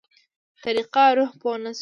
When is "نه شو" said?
1.63-1.79